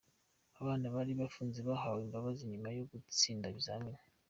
[0.61, 4.01] Abana bari bafunze bahawe imbabazi nyuma yo gutsinda ibizamini.